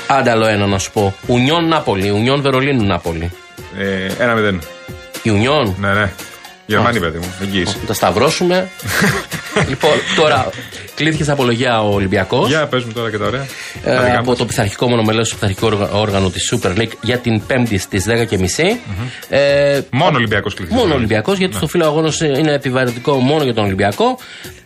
Άντε 0.06 0.30
άλλο 0.30 0.46
ένα 0.46 0.66
να 0.66 0.78
σου 0.78 0.90
πω. 0.90 1.14
Ουνιόν 1.26 1.68
Νάπολη. 1.68 2.10
Ουνιόν 2.10 2.40
Βερολίνου 2.40 2.86
Νάπολη. 2.86 3.30
Ε, 3.78 4.08
1-0. 4.18 4.58
Η 5.22 5.30
Ουνιόν. 5.30 5.76
Ναι, 5.80 5.92
ναι. 5.92 6.12
Γερμανοί, 6.66 7.00
παιδί 7.00 7.18
μου. 7.18 7.34
Εγγύηση. 7.42 7.76
Θα 7.80 7.86
τα 7.86 7.94
σταυρώσουμε. 7.94 8.68
λοιπόν, 9.68 9.90
τώρα 10.16 10.48
κλείθηκε 10.94 11.24
σε 11.24 11.32
απολογία 11.32 11.82
ο 11.82 11.94
Ολυμπιακός. 11.94 12.48
Για 12.48 12.66
πες 12.66 12.84
μου 12.84 12.92
τώρα 12.92 13.10
και 13.10 13.18
τα 13.18 13.26
ωραία. 13.26 13.46
Τα 13.84 13.90
Ε, 13.92 14.04
δικά 14.04 14.18
από 14.18 14.28
μας. 14.28 14.38
το 14.38 14.44
πειθαρχικό 14.44 14.88
μονομελέ 14.88 15.22
του 15.22 15.28
πειθαρχικού 15.28 15.66
όργα- 15.66 15.90
όργανο 15.90 16.30
της 16.30 16.52
Super 16.54 16.78
League 16.78 16.92
για 17.00 17.18
την 17.18 17.42
5η 17.46 17.78
στις 17.78 18.04
10.30. 18.04 18.78
Ε, 19.28 19.80
Μόνο 19.90 20.16
Ολυμπιακός 20.16 20.54
κλείθηκε. 20.54 20.76
Μόνο 20.78 20.94
Ολυμπιακός, 20.94 21.38
γιατί 21.38 21.52
Ναι. 21.52 21.58
στο 21.58 21.68
φύλλο 21.68 21.84
αγώνα 21.86 22.12
είναι 22.38 22.52
επιβαρυντικό 22.52 23.12
μόνο 23.18 23.44
για 23.44 23.54
τον 23.54 23.64
Ολυμπιακό. 23.64 24.18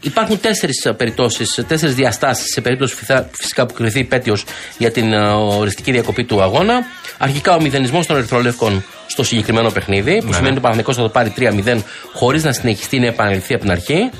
Υπάρχουν 0.03 0.41
τέσσερις 0.41 0.87
περιπτώσεις, 0.97 1.65
τέσσερις 1.69 1.95
διαστάσεις 1.95 2.53
σε 2.53 2.61
περίπτωση 2.61 2.95
φυθα- 2.95 3.29
φυσικά 3.33 3.67
που 3.67 3.75
κρυθεί 3.75 3.99
υπέτειο 3.99 4.37
για 4.79 4.91
την 4.91 5.13
ε, 5.13 5.29
οριστική 5.33 5.93
διακοπή 5.93 6.25
του 6.25 6.43
αγώνα. 6.43 6.83
Αρχικά 7.19 7.55
ο 7.55 7.61
μηδενισμός 7.61 8.07
των 8.07 8.17
Ερυθρολεύκων 8.17 8.85
στο 9.19 9.27
συγκεκριμένο 9.27 9.71
παιχνίδι, 9.71 10.19
που 10.21 10.27
Ναι, 10.27 10.33
σημαίνει 10.33 10.49
ότι 10.49 10.59
ο 10.59 10.61
Παναθηναϊκός 10.61 10.97
θα 10.97 11.03
το 11.03 11.09
πάρει 11.09 11.33
3-0 11.77 11.83
χωρίς 12.15 12.45
να 12.45 12.53
συνεχιστεί 12.53 12.99
να 12.99 13.07
επαναληφθεί 13.07 13.55
από 13.55 13.63
την 13.63 13.71
αρχη 13.73 14.11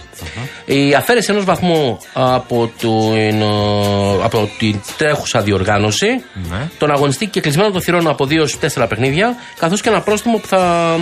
Η 0.65 0.95
αφαίρεση 0.95 1.31
ενός 1.31 1.45
βαθμού 1.45 1.99
από, 2.13 2.71
την, 2.79 3.41
ε, 3.43 3.45
από 4.23 4.51
την 4.59 4.81
τρέχουσα 4.99 5.41
διοργάνωση, 5.41 6.07
Ναι. 6.35 6.69
τον 6.79 6.91
αγωνιστή 6.91 7.27
και 7.27 7.41
κλεισμένο 7.41 7.71
των 7.71 7.83
θυρών 7.83 8.09
από 8.09 8.25
2 8.27 8.47
στου 8.49 8.59
4 8.59 8.87
παιχνίδια, 8.89 9.37
καθώς 9.59 9.81
και 9.81 9.89
ένα 9.89 10.01
πρόστιμο 10.01 10.37
που 10.39 10.47
θα 10.47 10.97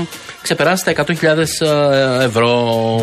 ξεπεράσει 0.46 0.84
τα 0.84 0.92
100.000 1.06 2.22
ευρώ. 2.22 2.50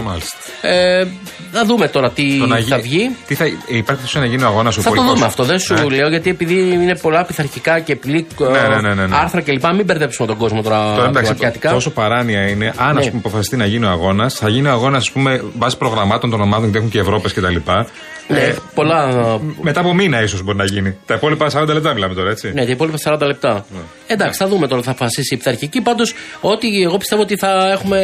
Μάλιστα. 0.06 0.38
Ε, 0.62 1.08
θα 1.52 1.66
δούμε 1.66 1.88
τώρα 1.88 2.10
τι 2.12 2.38
Το 2.40 2.46
να 2.46 2.56
θα 2.56 2.62
γι- 2.78 2.82
βγει. 2.82 3.16
Τι 3.28 3.36
θα, 3.36 3.46
υπάρχει 3.68 4.02
τόσο 4.02 4.20
να 4.20 4.26
γίνει 4.26 4.44
ο 4.44 4.48
αγώνας 4.48 4.78
ο 4.78 4.82
Θα 4.82 4.90
το 4.90 4.96
Πολικός. 4.96 5.14
δούμε 5.16 5.26
αυτό. 5.26 5.44
Δεν 5.44 5.60
σου 5.60 5.74
Ναι. 5.74 5.96
λέω 5.96 6.10
γιατί 6.10 6.30
επειδή 6.30 6.54
είναι 6.74 6.98
πολλά 6.98 7.26
πειθαρχικά 7.26 7.80
και 7.80 7.96
πλήκ, 7.96 8.30
Ναι, 8.40 8.48
ναι, 8.48 8.82
ναι, 8.82 8.94
ναι, 8.94 9.06
ναι. 9.08 9.16
άρθρα 9.16 9.42
κλπ. 9.42 9.66
Μην 9.76 9.86
μπερδέψουμε 9.86 10.28
τον 10.28 10.38
κόσμο 10.38 10.62
τώρα, 10.62 10.94
Τώρα 10.96 11.08
εντάξει, 11.08 11.32
βαθιάτικα. 11.32 11.72
τόσο 11.72 11.90
παράνοια 11.90 12.48
είναι. 12.50 12.74
Αν 12.78 12.94
Ναι. 12.94 13.00
ας 13.00 13.06
πούμε, 13.08 13.20
αποφασιστεί 13.26 13.56
να 13.58 13.66
γίνει 13.66 13.86
ο 13.86 13.90
αγώνας, 13.90 14.34
θα 14.34 14.50
γίνει 14.50 14.68
ο 14.68 14.72
αγώνας 14.72 15.12
βάσει 15.58 15.78
προγραμμάτων 15.78 16.30
των 16.30 16.42
ομάδων 16.42 16.72
και 16.72 16.78
έχουν 16.78 16.90
και 16.90 17.00
Ευρώπες 17.00 17.34
κτλ. 17.34 17.56
Ναι, 18.28 18.40
Ε, 18.40 18.56
πολλά. 18.74 19.08
μετά 19.62 19.80
από 19.80 19.94
μήνα 19.94 20.22
ίσως 20.22 20.42
μπορεί 20.44 20.58
να 20.58 20.66
γίνει. 20.66 20.98
Τα 21.06 21.14
υπόλοιπα 21.14 21.50
40 21.54 21.68
λεπτά 21.74 21.94
μιλάμε 21.94 22.14
τώρα, 22.14 22.30
έτσι. 22.30 22.52
Ναι, 22.54 22.66
τα 22.66 22.72
υπόλοιπα 22.72 22.98
40 23.04 23.26
λεπτά. 23.26 23.66
Εντάξει, 24.08 24.38
θα 24.40 24.48
δούμε 24.48 24.68
τώρα 24.68 24.82
τι 24.82 24.86
θα 24.88 24.92
αποφασίσει 24.94 25.34
η 25.34 25.38
πειθαρχική. 25.38 25.82
Πάντως, 25.82 26.14
ότι 26.42 26.82
εγώ 26.84 26.98
πιστεύω 26.98 27.22
ότι 27.22 27.38
θα 27.38 27.70
έχουμε 27.72 28.00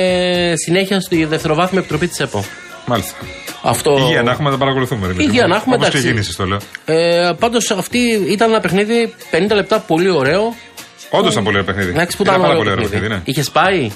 συνέχεια 0.56 1.00
στη 1.00 1.26
δευτεροβάθμια 1.26 1.80
επιτροπή 1.80 2.08
της 2.08 2.20
ΕΠΟ. 2.20 2.44
Μάλιστα. 2.86 3.16
Αυτό... 3.64 3.98
Υγεία 4.00 4.24
να 4.24 4.32
έχουμε 4.32 4.46
να 4.50 4.52
τα 4.54 4.60
παρακολουθούμε. 4.60 5.02
Δημήτρη 5.08 5.24
Υγεία 5.26 5.42
μου. 5.44 5.50
να 5.50 5.56
έχουμε, 5.56 5.76
Όπως 5.76 5.88
εντάξει. 5.88 6.04
ξεκίνησες, 6.06 6.36
το 6.36 6.46
λέω. 6.46 6.58
Ε, 6.86 7.32
Πάντως, 7.40 7.72
αυτή 7.72 8.00
ήταν 8.28 8.50
ένα 8.50 8.60
παιχνίδι 8.60 9.14
50 9.32 9.56
λεπτά 9.56 9.80
πολύ 9.80 10.10
ωραίο. 10.10 10.56
Όντως 11.10 11.32
ήταν 11.32 11.44
πολύ 11.44 11.56
ωραίο 11.58 11.68
παιχνίδι. 11.74 11.90
Εντάξει, 11.90 12.18
που 12.18 12.24
Ήταν 12.24 12.36
ήταν 12.36 12.48
πάρα 12.48 12.60
ωραίο 12.60 12.72
πολύ 12.72 12.72
ωραίο 12.72 12.90
παιχνίδι. 12.90 13.08
παιχνίδι, 13.14 13.24
ναι. 13.26 13.32
Είχες 13.32 13.50
πάει; 13.50 13.92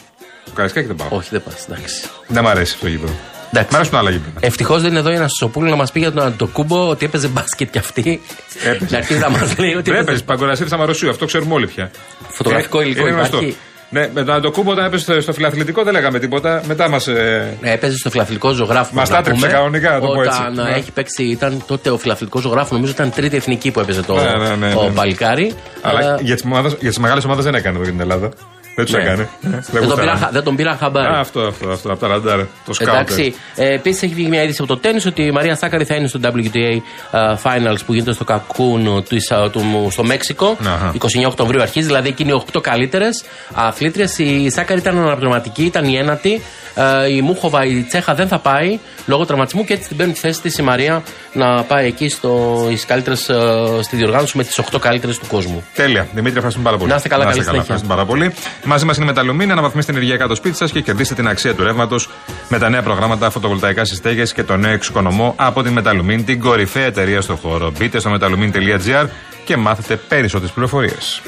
Το 0.46 0.52
Καρισκάκι 0.56 0.88
δεν 0.88 0.96
πάω. 0.96 1.08
Όχι, 1.12 1.28
δεν 1.32 1.44
πας. 1.44 1.66
Εντάξει. 1.70 2.06
Δεν 2.28 2.44
μ' 2.44 2.48
αρέσει 2.48 2.72
αυτό 2.74 2.86
το 2.86 2.92
γήπεδο. 2.92 3.14
Εντάξει. 3.54 3.74
Μ' 3.74 3.76
αρέσουν 3.76 3.98
άλλα 3.98 4.10
γήπεδα. 4.10 4.38
Ευτυχώς 4.40 4.82
δεν 4.82 4.90
είναι 4.92 5.00
εδώ 5.00 5.12
η 5.12 5.16
Αναστασοπούλου 5.16 5.70
να 5.70 5.76
μας 5.76 5.92
πει 5.92 6.00
για 6.00 6.12
τον 6.12 6.24
Αντοκούμπο 6.26 6.90
ότι 6.90 7.06
έπαιζε 7.06 7.28
μπάσκετ 7.28 7.70
κι 7.72 7.78
αυτή. 7.78 8.22
Έπαιζε. 8.64 8.88
να 8.92 8.98
αρχίσει 8.98 9.20
να 9.20 9.30
μας 9.30 9.58
λέει 9.58 9.74
ότι. 9.74 9.82
Δεν 9.82 9.94
έπαιζε- 9.94 10.08
έπαιζε 10.10 10.24
Παγκορασίδη 10.24 10.70
Σαμαροσίου, 10.70 11.10
αυτό 11.10 11.26
ξέρουμε 11.26 11.54
όλοι 11.54 11.68
πια. 11.68 11.92
Φωτογραφικό 12.28 12.80
Ε, 12.80 12.84
υλικό 12.84 13.02
είναι 13.08 13.16
γνωστό. 13.16 13.38
υπάρχει. 13.38 13.58
Ναι, 13.90 14.10
με 14.14 14.24
τον 14.24 14.36
Αντοκούμπο 14.36 14.72
όταν 14.72 14.86
έπεσε 14.86 15.04
στο, 15.04 15.22
στο 15.22 15.34
φιλαθλητικό 15.34 15.84
δεν 15.84 15.94
λέγαμε 15.94 16.20
τίποτα. 16.20 16.62
Μετά 16.68 16.90
μας. 16.90 17.08
Ε, 17.08 17.58
Ναι, 17.62 17.72
Έπαιζε 17.72 17.98
στο 17.98 18.10
φιλαθλητικό 18.10 18.52
ζωγράφο. 18.52 18.96
Μας 18.96 19.10
να 19.10 19.16
τα 19.16 19.22
έτρεψε 19.22 19.42
πούμε. 19.46 19.58
κανονικά, 19.58 19.92
να 19.92 20.00
το 20.00 20.06
πω 20.08 20.22
έτσι. 20.22 20.40
Όταν 20.42 20.54
Ναι. 20.66 20.76
έχει 20.76 20.92
παίξει, 20.92 21.24
ήταν 21.24 21.64
τότε 21.68 21.90
ο 21.90 21.98
φιλαθλητικός 21.98 22.42
ζωγράφος, 22.42 22.72
νομίζω 22.72 22.92
ήταν 22.92 23.12
τρίτη 23.12 23.36
εθνική 23.36 23.72
που 23.72 23.80
έπαιζε 23.80 24.02
το 24.02 24.14
Ναι, 24.16 24.22
ναι, 24.48 24.56
ναι, 24.56 24.74
ο 24.76 24.84
ναι. 24.84 24.90
Μπαλικάρη. 24.90 25.54
αλλά 25.82 26.00
Ε, 26.00 26.18
για 26.22 26.36
τις 26.80 26.98
μεγάλες 27.00 27.24
ομάδες 27.26 27.44
δεν 27.44 27.56
έκανε 27.56 27.76
εδώ 27.76 27.84
για 27.84 27.92
την 27.92 28.02
Ελλάδα. 28.02 28.30
Δεν 28.76 28.86
του 28.86 28.92
ναι. 28.92 29.02
έκανε. 29.04 29.30
δεν, 29.72 29.88
τον 29.88 30.00
πήρα, 30.00 30.30
δεν 30.32 30.44
τον 30.44 30.56
πήραν 30.56 30.78
χαμπάρι. 30.78 31.14
Α, 31.14 31.20
αυτό, 31.20 31.40
αυτό, 31.42 31.70
αυτό, 31.70 31.92
από 31.92 32.00
τα 32.00 32.08
ραντάρ. 32.08 32.40
Το 32.66 32.74
σκάουτ. 32.74 32.90
Εντάξει. 32.90 33.36
Ε, 33.56 33.74
Επίσης 33.74 34.02
έχει 34.04 34.14
βγει 34.14 34.28
μια 34.28 34.44
είδηση 34.44 34.62
από 34.62 34.74
το 34.74 34.80
τέννη 34.80 35.02
ότι 35.08 35.24
η 35.24 35.32
Μαρία 35.32 35.56
Σάκαρη 35.56 35.84
θα 35.86 35.96
είναι 35.96 36.08
στο 36.08 36.20
WTA 36.24 36.78
ε, 37.12 37.36
Finals 37.44 37.78
που 37.86 37.94
γίνεται 37.94 38.12
στο 38.14 38.24
Κακούν 38.24 39.04
του, 39.10 39.16
Ισα- 39.16 39.50
του- 39.52 39.88
στο 39.92 40.04
Μέξικο. 40.04 40.58
Αχα. 40.66 40.94
29 41.24 41.26
Οκτωβρίου 41.28 41.62
αρχίζει, 41.62 41.86
δηλαδή 41.88 42.08
εκείνη 42.10 42.32
οι 42.32 42.44
8 42.54 42.62
καλύτερες 42.62 43.24
αθλήτριες. 43.54 44.18
Η 44.18 44.50
Σάκαρη 44.50 44.80
ήταν 44.80 44.98
αναπληρωματική, 44.98 45.64
ήταν 45.64 45.86
η 45.88 45.96
ένατη. 45.98 46.42
Ε, 46.76 47.16
η 47.16 47.22
Μούχοβα, 47.22 47.66
η 47.66 47.84
Τσέχα 47.84 48.14
δεν 48.14 48.28
θα 48.28 48.40
πάει 48.40 48.80
λόγω 49.06 49.26
τραυματισμού 49.26 49.66
και 49.66 49.74
έτσι 49.74 49.88
την 49.88 49.98
παίρνει 49.98 50.14
τη 50.14 50.20
θέση 50.20 50.42
της 50.42 50.58
η 50.58 50.62
Μαρία 50.62 51.04
να 51.34 51.64
πάει 51.64 51.86
εκεί 51.86 52.10
στο, 52.10 52.64
στις 52.68 52.86
καλύτερες, 52.86 53.30
ε, 53.30 53.36
στη 53.82 53.96
διοργάνωση 53.96 54.38
με 54.38 54.44
τις 54.44 54.60
8 54.60 54.80
καλύτερες 54.80 55.18
του 55.18 55.26
κόσμου. 55.28 55.64
Τέλεια. 55.74 56.08
Δημήτρη, 56.14 56.36
ευχαριστούμε 56.36 56.66
πάρα 56.66 56.78
πολύ. 56.78 56.90
Να 56.90 56.96
είστε 56.96 57.08
καλά, 57.08 57.24
καλή 57.24 57.36
συνέχεια. 57.36 57.60
Ευχαριστούμε 57.60 57.96
πάρα 57.96 58.08
πολύ. 58.08 58.34
Μαζί 58.64 58.86
μας 58.86 58.98
είναι 58.98 59.06
Μεταλουμίν. 59.06 59.52
Αναβαθμίστε 59.52 59.92
ενεργειακά 59.92 60.28
το 60.28 60.36
σπίτι 60.36 60.58
σας 60.58 60.72
και 60.72 60.82
κερδίστε 60.82 61.14
την 61.14 61.28
αξία 61.28 61.54
του 61.54 61.64
ρεύματος 61.64 62.10
με 62.50 62.60
τα 62.60 62.70
νέα 62.70 62.82
προγράμματα 62.82 63.30
φωτοβολταϊκά 63.30 63.86
στις 63.86 63.98
στέγες 63.98 64.34
και 64.34 64.44
το 64.44 64.58
νέο 64.58 64.74
εξοικονομώ 64.74 65.34
από 65.36 65.64
την 65.64 65.72
Μεταλουμίν, 65.72 66.26
την 66.26 66.40
κορυφαία 66.40 66.86
εταιρεία 66.86 67.22
στο 67.22 67.36
χώρο. 67.36 67.72
Μπείτε 67.78 68.00
στο 68.00 68.18
metalumin.gr 68.20 69.08
και 69.46 69.58
μάθετε 69.58 69.96
περισσότερες 69.96 70.54
πληροφορίες. 70.54 71.22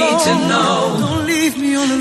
Need 0.00 0.18
to 0.28 0.34
know. 0.50 0.76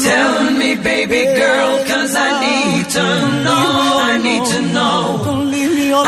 Tell 0.10 0.36
me, 0.60 0.70
baby 0.92 1.24
girl, 1.42 1.72
cause 1.92 2.14
I 2.28 2.30
need 2.46 2.86
to 2.98 3.06
know. 3.46 3.68
I 4.12 4.16
need 4.28 4.44
to 4.54 4.60
know. 4.76 5.00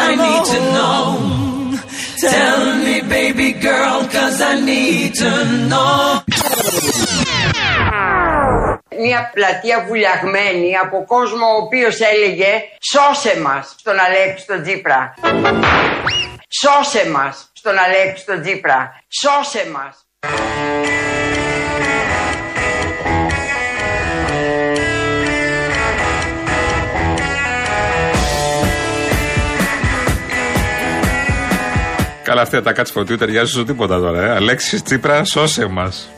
I 0.08 0.12
need 0.26 0.44
to 0.54 0.60
know. 0.76 1.02
Tell 2.36 2.64
me, 2.86 2.96
baby 3.18 3.50
girl, 3.68 3.98
cause 4.16 4.38
I 4.52 4.54
need 4.72 5.10
to 5.24 5.32
know. 5.70 6.24
Μια 9.04 9.32
πλατεία 9.34 9.86
βουλιαγμένη 9.88 10.78
από 10.78 11.06
κόσμο 11.06 11.46
ο 11.46 11.56
οποίος 11.56 12.00
έλεγε 12.00 12.62
«Σώσε 12.92 13.40
μας» 13.42 13.76
στον 13.78 14.00
Αλέξη 14.00 14.46
τον 14.48 14.62
Τζίπρα. 14.62 15.14
«Σώσε 16.62 17.10
μας» 17.10 17.52
στον 17.54 17.78
Αλέξη 17.78 18.26
τον 18.26 18.42
Τζίπρα. 18.42 18.92
«Σώσε 19.22 19.70
μας». 19.74 20.06
Καλά, 32.32 32.44
αυτή 32.44 32.62
τα 32.62 32.74
κάτσε 32.74 32.94
φωτίου 32.94 33.18
ταιριάζουν 33.18 33.48
στο 33.48 33.64
τίποτα 33.64 34.00
τώρα. 34.00 34.26
Ε. 34.26 34.30
Αλέξης 34.30 34.84
Τσίπρα, 34.84 35.24
σώσε 35.24 35.66
μας. 35.66 36.10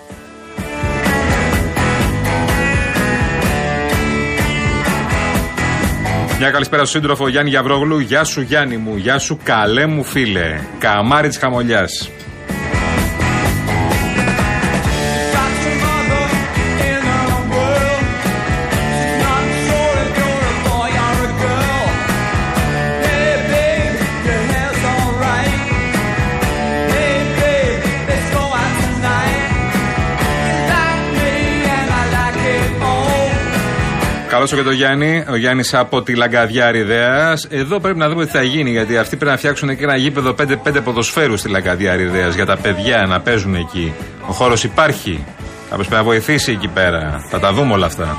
Μια 6.38 6.51
καλησπέρα 6.51 6.86
στον 6.86 7.01
σύντροφο 7.01 7.27
Γιάννη 7.27 7.50
Γιαβρόγλου. 7.50 8.00
Γεια 8.00 8.24
σου 8.24 8.41
Γιάννη 8.41 8.77
μου, 8.77 8.96
γεια 8.96 9.20
σου 9.20 9.39
καλέ 9.43 9.86
μου 9.86 10.03
φίλε. 10.03 10.60
Καμάρι 10.79 11.27
της 11.27 11.38
χαμολιάς. 11.38 12.10
All. 34.43 34.53
Καλώς 34.53 34.62
και 34.62 34.69
τον 34.69 34.77
Γιάννη. 34.77 35.25
Ο 35.29 35.35
Γιάννης 35.35 35.73
από 35.73 36.01
τη 36.01 36.15
Λαγκαδιά 36.15 36.71
Ριδέα. 36.71 37.38
Εδώ 37.50 37.79
πρέπει 37.79 38.00
να 38.00 38.09
δούμε 38.09 38.25
τι 38.25 38.31
θα 38.31 38.43
γίνει, 38.43 38.69
γιατί 38.69 38.97
αυτοί 38.97 39.15
πρέπει 39.15 39.31
να 39.31 39.38
φτιάξουν 39.38 39.77
και 39.77 39.83
ένα 39.83 39.95
γήπεδο 39.95 40.35
5-5 40.39 40.81
ποδοσφαίρους 40.83 41.39
στη 41.39 41.50
Λαγκαδιά 41.50 41.95
Ριδέα 41.95 42.27
για 42.27 42.45
τα 42.45 42.57
παιδιά 42.57 43.05
να 43.07 43.21
παίζουν 43.21 43.55
εκεί. 43.55 43.93
Ο 44.27 44.31
χώρος 44.31 44.63
υπάρχει. 44.63 45.25
Κάποιο 45.69 45.85
πρέπει 45.85 45.95
να 45.95 46.03
βοηθήσει 46.03 46.51
εκεί 46.51 46.67
πέρα. 46.67 47.25
Θα 47.29 47.39
τα 47.39 47.53
δούμε 47.53 47.73
όλα 47.73 47.85
αυτά. 47.85 48.17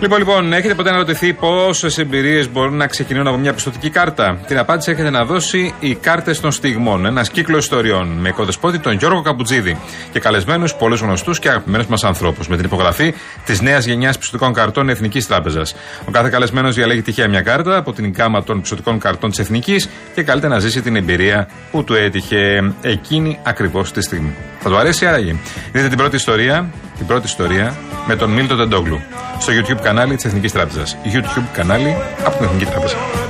Λοιπόν, 0.00 0.18
λοιπόν, 0.18 0.52
έχετε 0.52 0.74
ποτέ 0.74 0.88
αναρωτηθεί 0.88 1.32
πόσες 1.32 1.98
εμπειρίες 1.98 2.50
μπορούν 2.50 2.76
να 2.76 2.86
ξεκινούν 2.86 3.26
από 3.26 3.36
μια 3.36 3.52
πιστοτική 3.52 3.90
κάρτα; 3.90 4.40
Την 4.46 4.58
απάντηση 4.58 4.90
έχετε 4.90 5.10
να 5.10 5.24
δώσει 5.24 5.74
οι 5.80 5.94
κάρτες 5.94 6.40
των 6.40 6.52
στιγμών. 6.52 7.06
Ένας 7.06 7.30
κύκλος 7.30 7.62
ιστοριών 7.62 8.08
με 8.08 8.28
οικοδεσπότη 8.28 8.78
τον 8.78 8.92
Γιώργο 8.92 9.22
Καμπουτζίδη 9.22 9.76
και 10.12 10.20
καλεσμένους 10.20 10.74
πολλούς 10.74 11.00
γνωστούς 11.00 11.38
και 11.38 11.48
αγαπημένους 11.48 11.86
μας 11.86 12.04
ανθρώπους. 12.04 12.48
Με 12.48 12.56
την 12.56 12.64
υπογραφή 12.64 13.14
της 13.44 13.60
νέας 13.60 13.86
γενιάς 13.86 14.18
πιστοτικών 14.18 14.52
καρτών 14.52 14.88
Εθνικής 14.88 15.26
Τράπεζας. 15.26 15.74
Ο 16.04 16.10
κάθε 16.10 16.28
καλεσμένος 16.28 16.74
διαλέγει 16.74 17.02
τυχαία 17.02 17.28
μια 17.28 17.42
κάρτα 17.42 17.76
από 17.76 17.92
την 17.92 18.08
γκάμα 18.08 18.42
των 18.42 18.60
πιστοτικών 18.60 18.98
καρτών 18.98 19.30
της 19.30 19.38
Εθνικής 19.38 19.88
και 20.14 20.22
καλείται 20.22 20.48
να 20.48 20.58
ζήσει 20.58 20.82
την 20.82 20.96
εμπειρία 20.96 21.48
που 21.70 21.84
του 21.84 21.94
έτυχε 21.94 22.72
εκείνη 22.82 23.38
ακριβώς 23.42 23.92
τη 23.92 24.00
στιγμή. 24.00 24.34
Θα 24.60 24.68
του 24.68 24.76
αρέσει 24.76 25.06
άραγε. 25.06 25.36
Δείτε 25.72 25.88
την 25.88 25.96
πρώτη 25.96 26.16
ιστορία, 26.16 26.70
την 26.98 27.06
πρώτη 27.06 27.26
ιστορία 27.26 27.76
με 28.06 28.16
τον 28.16 28.30
Μίλτο 28.30 28.56
Τεντόγλου 28.56 29.00
στο 29.38 29.52
YouTube 29.52 29.80
κανάλι 29.82 30.14
της 30.14 30.24
Εθνικής 30.24 30.52
Τράπεζας. 30.52 30.96
YouTube 31.04 31.46
κανάλι 31.52 31.96
από 32.24 32.36
την 32.36 32.46
Εθνική 32.46 32.64
Τράπεζα. 32.64 33.27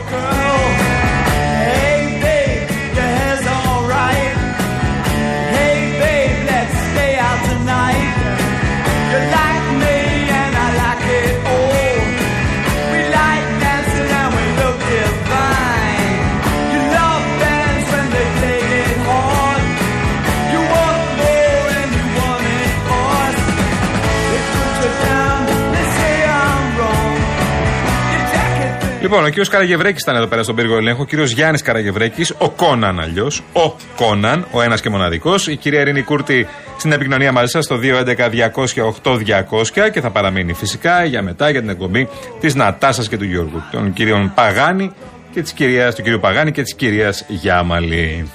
Λοιπόν, 29.10 29.24
ο 29.24 29.28
κύριος 29.28 29.48
Καραγευρέκης 29.48 30.02
ήταν 30.02 30.16
εδώ 30.16 30.26
πέρα 30.26 30.42
στον 30.42 30.54
πύργο 30.54 30.76
ελέγχου. 30.76 31.00
Ο 31.00 31.04
κύριος 31.04 31.30
Γιάννης 31.30 31.62
Καραγευρέκης, 31.62 32.34
ο 32.38 32.50
Κόναν 32.50 33.00
αλλιώς. 33.00 33.42
Ο 33.52 33.72
Κόναν, 33.96 34.46
ο 34.50 34.62
ένας 34.62 34.80
και 34.80 34.90
μοναδικός. 34.90 35.46
Η 35.46 35.56
κυρία 35.56 35.80
Ειρήνη 35.80 36.02
Κούρτη 36.02 36.46
στην 36.78 36.92
επικοινωνία 36.92 37.32
μαζί 37.32 37.50
σας 37.50 37.64
στο 37.64 37.76
211-200-8200 37.76 39.90
και 39.90 40.00
θα 40.00 40.10
παραμείνει 40.10 40.52
φυσικά 40.52 41.04
για 41.04 41.22
μετά 41.22 41.50
για 41.50 41.60
την 41.60 41.68
εκπομπή 41.68 42.08
της 42.40 42.54
Νατάσας 42.54 43.08
και 43.08 43.16
του 43.16 43.24
Γιώργου. 43.24 43.62
Των 43.70 43.92
κυρίων 43.92 44.32
Παγάνη 44.34 44.92
και 45.32 45.42
της 45.42 45.52
κυρίας, 45.52 45.94
του 45.94 46.02
κύριου 46.02 46.20
Παγάνη 46.20 46.52
και 46.52 46.62
της 46.62 46.74
κυρίας 46.74 47.24
Γιάμαλη. 47.28 48.30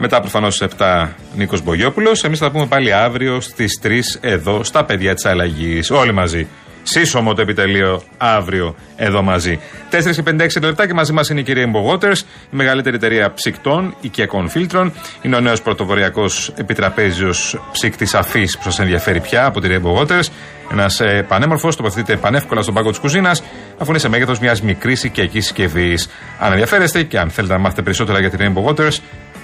Μετά 0.00 0.20
προφανώς 0.20 0.54
στις 0.54 0.68
7 0.78 1.08
Νίκος 1.36 1.62
Μπογιόπουλος. 1.62 2.24
Εμείς 2.24 2.38
θα 2.38 2.50
πούμε 2.50 2.66
πάλι 2.66 2.92
αύριο 2.92 3.40
στις 3.40 3.80
3 3.82 4.18
εδώ 4.20 4.64
στα 4.64 4.84
παιδιά 4.84 5.14
της 5.14 5.24
αλλαγής. 5.24 5.90
Όλοι 5.90 6.12
μαζί. 6.12 6.46
Σύσσωμο 6.82 7.34
το 7.34 7.42
επιτελείο 7.42 8.02
αύριο 8.18 8.74
εδώ 8.96 9.22
μαζί. 9.22 9.60
4 9.90 10.14
και 10.14 10.22
56 10.22 10.62
λεπτά 10.62 10.86
και 10.86 10.94
μαζί 10.94 11.12
μας 11.12 11.28
είναι 11.28 11.40
η 11.40 11.42
κυρία 11.42 11.70
Imbo 11.70 11.92
Waters, 11.92 12.18
η 12.50 12.56
μεγαλύτερη 12.56 12.96
εταιρεία 12.96 13.32
ψυκτών 13.32 13.94
οικιακών 14.00 14.48
φίλτρων. 14.48 14.92
Είναι 15.22 15.36
ο 15.36 15.40
νέος 15.40 15.62
πρωτοβοριακός 15.62 16.52
επιτραπέζιος 16.56 17.60
ψύκτης 17.72 18.14
αφής 18.14 18.56
που 18.56 18.62
σας 18.62 18.78
ενδιαφέρει 18.78 19.20
πια 19.20 19.44
από 19.44 19.60
την 19.60 19.70
Rainbow 19.72 20.00
Waters. 20.00 20.28
Ένας 20.72 21.00
ε, 21.00 21.24
πανέμορφος, 21.28 21.76
τοποθετείται 21.76 22.16
πανεύκολα 22.16 22.62
στον 22.62 22.74
πάγκο 22.74 22.90
της 22.90 22.98
κουζίνας, 22.98 23.42
αφού 23.78 23.90
είναι 23.90 23.98
σε 23.98 24.08
μέγεθος 24.08 24.38
μιας 24.38 24.62
μικρής 24.62 25.04
οικιακής 25.04 25.44
συσκευής. 25.44 26.08
Αν 26.38 26.52
ενδιαφέρεστε 26.52 27.02
και 27.02 27.18
αν 27.18 27.30
θέλετε 27.30 27.52
να 27.52 27.58
μάθετε 27.58 27.82
περισσότερα 27.82 28.20
για 28.20 28.30
την 28.30 28.38
Rainbow 28.42 28.70
Waters, 28.70 28.96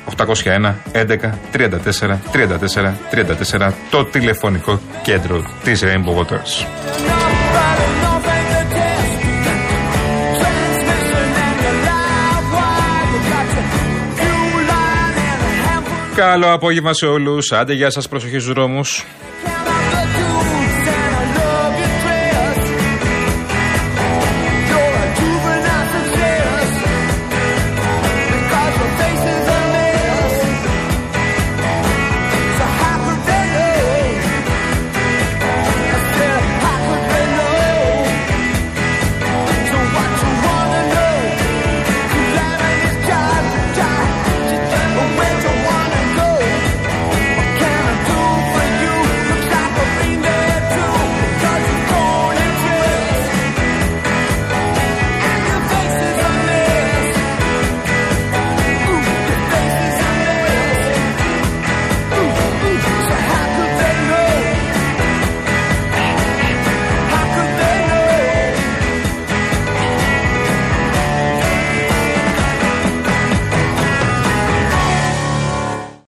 801 0.05 0.75
11 0.93 1.31
34 1.53 2.19
34 2.33 2.95
34 3.11 3.73
το 3.91 4.05
τηλεφωνικό 4.05 4.81
κέντρο 5.03 5.45
της 5.65 5.83
Rainbow 5.85 6.17
Waters. 6.19 6.67
Καλό 16.15 16.53
απόγευμα 16.53 16.93
σε 16.93 17.07
όλους. 17.07 17.53
Άντε 17.53 17.73
γεια 17.73 17.91
σας 17.91 18.09
προσοχή 18.09 18.39
στους 18.39 18.53
δρόμους. 18.53 19.05